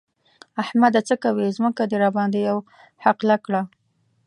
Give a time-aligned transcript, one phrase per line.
[0.61, 1.01] احمده!
[1.07, 2.63] څه کوې؛ ځمکه دې راباندې يوه
[3.05, 3.61] حقله کړه.